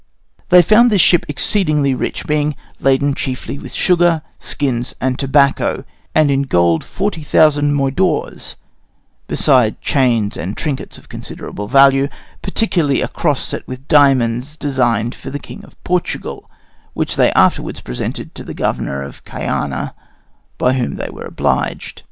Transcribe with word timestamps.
They 0.49 0.63
found 0.63 0.91
this 0.91 0.99
ship 0.99 1.27
exceedingly 1.29 1.93
rich, 1.93 2.25
being 2.25 2.55
laden 2.79 3.13
chiefly 3.13 3.59
with 3.59 3.71
sugar, 3.71 4.23
skins, 4.39 4.95
and 4.99 5.19
tobacco, 5.19 5.83
and 6.15 6.31
in 6.31 6.41
gold 6.41 6.83
forty 6.83 7.21
thousand 7.21 7.75
moidores, 7.75 8.55
besides 9.27 9.75
chains 9.79 10.35
and 10.37 10.57
trinkets 10.57 10.97
of 10.97 11.07
considerable 11.07 11.67
value; 11.67 12.07
particularly 12.41 13.03
a 13.03 13.07
cross 13.07 13.41
set 13.43 13.67
with 13.67 13.87
diamonds 13.87 14.57
designed 14.57 15.13
for 15.13 15.29
the 15.29 15.37
king 15.37 15.63
of 15.63 15.75
Portugal, 15.83 16.49
which 16.95 17.15
they 17.15 17.31
afterwards 17.33 17.81
presented 17.81 18.33
to 18.33 18.43
the 18.43 18.55
governor 18.55 19.03
of 19.03 19.23
Caiana, 19.23 19.93
by 20.57 20.73
whom 20.73 20.95
they 20.95 21.11
were 21.11 21.25
obliged. 21.27 21.99